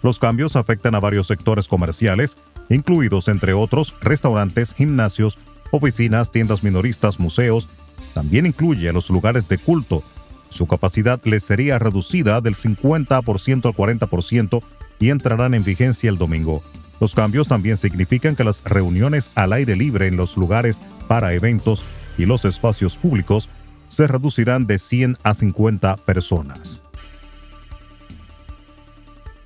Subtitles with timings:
[0.02, 2.36] Los cambios afectan a varios sectores comerciales,
[2.68, 5.38] incluidos entre otros restaurantes, gimnasios,
[5.70, 7.68] oficinas, tiendas minoristas, museos.
[8.14, 10.02] También incluye a los lugares de culto.
[10.50, 14.64] Su capacidad les sería reducida del 50% al 40%
[15.00, 16.62] y entrarán en vigencia el domingo.
[17.00, 21.84] Los cambios también significan que las reuniones al aire libre en los lugares para eventos
[22.16, 23.48] y los espacios públicos
[23.88, 26.87] se reducirán de 100 a 50 personas.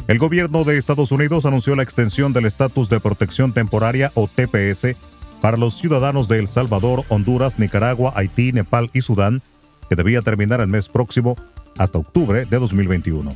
[0.09, 4.96] El gobierno de Estados Unidos anunció la extensión del estatus de protección temporaria o TPS
[5.40, 9.43] para los ciudadanos de El Salvador, Honduras, Nicaragua, Haití, Nepal y Sudán,
[9.88, 11.37] que debía terminar el mes próximo
[11.79, 13.30] hasta octubre de 2021.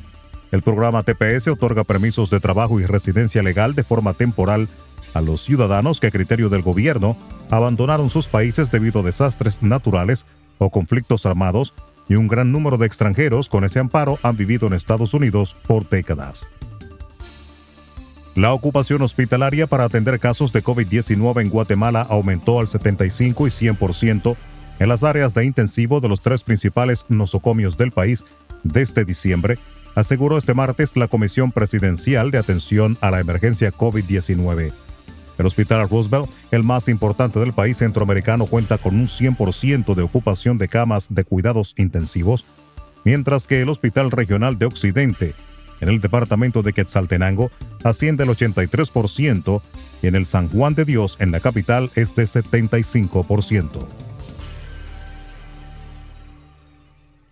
[0.50, 4.68] El programa TPS otorga permisos de trabajo y residencia legal de forma temporal
[5.14, 7.16] a los ciudadanos que a criterio del gobierno
[7.48, 10.26] abandonaron sus países debido a desastres naturales
[10.58, 11.74] o conflictos armados
[12.08, 15.88] y un gran número de extranjeros con ese amparo han vivido en Estados Unidos por
[15.88, 16.52] décadas.
[18.36, 24.36] La ocupación hospitalaria para atender casos de COVID-19 en Guatemala aumentó al 75 y 100%
[24.78, 28.26] en las áreas de intensivo de los tres principales nosocomios del país
[28.62, 29.58] desde diciembre,
[29.94, 34.70] aseguró este martes la Comisión Presidencial de Atención a la Emergencia COVID-19.
[35.38, 40.58] El Hospital Roosevelt, el más importante del país centroamericano, cuenta con un 100% de ocupación
[40.58, 42.44] de camas de cuidados intensivos,
[43.02, 45.34] mientras que el Hospital Regional de Occidente,
[45.80, 47.50] en el departamento de Quetzaltenango,
[47.84, 49.62] asciende al 83%
[50.02, 53.86] y en el San Juan de Dios, en la capital, es de 75%.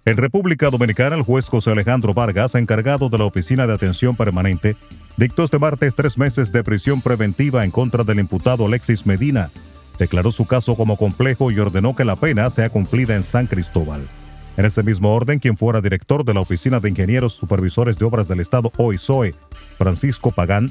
[0.06, 4.76] En República Dominicana, el juez José Alejandro Vargas, encargado de la Oficina de Atención Permanente,
[5.16, 9.50] dictó este martes tres meses de prisión preventiva en contra del imputado Alexis Medina.
[9.98, 14.02] Declaró su caso como complejo y ordenó que la pena sea cumplida en San Cristóbal.
[14.56, 18.28] En ese mismo orden, quien fuera director de la Oficina de Ingenieros Supervisores de Obras
[18.28, 19.32] del Estado OISOE,
[19.76, 20.70] Francisco Pagán,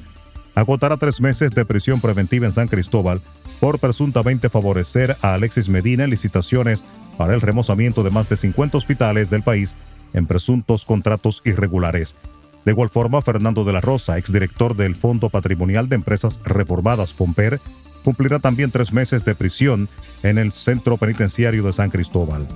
[0.55, 3.21] agotará tres meses de prisión preventiva en San Cristóbal
[3.59, 6.83] por presuntamente favorecer a Alexis Medina en licitaciones
[7.17, 9.75] para el remozamiento de más de 50 hospitales del país
[10.13, 12.15] en presuntos contratos irregulares.
[12.65, 17.59] De igual forma, Fernando de la Rosa, exdirector del Fondo Patrimonial de Empresas Reformadas FOMPER,
[18.03, 19.89] cumplirá también tres meses de prisión
[20.23, 22.47] en el Centro Penitenciario de San Cristóbal.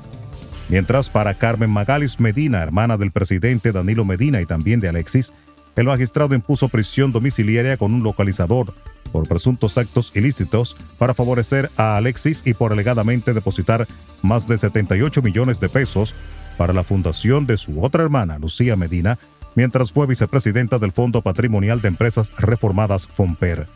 [0.69, 5.31] Mientras para Carmen Magalis Medina, hermana del presidente Danilo Medina y también de Alexis,
[5.77, 8.67] el magistrado impuso prisión domiciliaria con un localizador
[9.11, 13.87] por presuntos actos ilícitos para favorecer a Alexis y por alegadamente depositar
[14.21, 16.13] más de 78 millones de pesos
[16.57, 19.17] para la fundación de su otra hermana, Lucía Medina,
[19.55, 23.67] mientras fue vicepresidenta del Fondo Patrimonial de Empresas Reformadas FOMPER.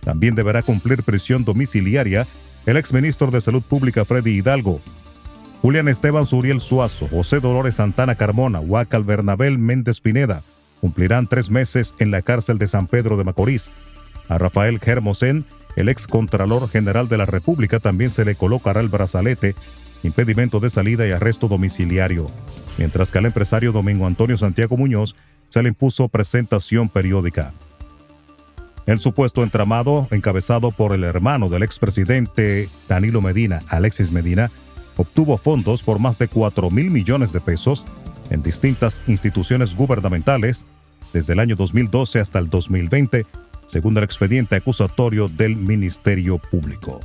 [0.00, 2.26] También deberá cumplir prisión domiciliaria
[2.66, 4.80] el exministro de Salud Pública Freddy Hidalgo,
[5.64, 10.42] Julián Esteban Suriel Suazo, José Dolores Santana Carmona, Huacal Bernabel Méndez Pineda
[10.78, 13.70] cumplirán tres meses en la cárcel de San Pedro de Macorís,
[14.28, 18.90] a Rafael Germosén, el ex Contralor General de la República, también se le colocará el
[18.90, 19.54] brazalete,
[20.02, 22.26] impedimento de salida y arresto domiciliario,
[22.76, 25.16] mientras que al empresario Domingo Antonio Santiago Muñoz
[25.48, 27.54] se le impuso presentación periódica.
[28.84, 34.50] El supuesto entramado, encabezado por el hermano del expresidente Danilo Medina, Alexis Medina,
[34.96, 37.84] obtuvo fondos por más de 4 mil millones de pesos
[38.30, 40.64] en distintas instituciones gubernamentales
[41.12, 43.26] desde el año 2012 hasta el 2020
[43.66, 47.00] según el expediente acusatorio del Ministerio Público.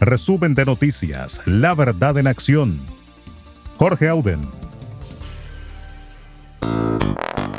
[0.00, 2.78] Resumen de noticias, la verdad en acción.
[3.78, 4.63] Jorge Auden.